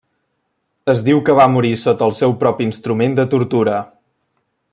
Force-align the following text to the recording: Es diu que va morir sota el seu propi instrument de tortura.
Es 0.93 1.03
diu 1.09 1.21
que 1.27 1.35
va 1.41 1.45
morir 1.57 1.73
sota 1.83 2.07
el 2.09 2.17
seu 2.23 2.35
propi 2.45 2.67
instrument 2.71 3.15
de 3.21 3.27
tortura. 3.37 3.77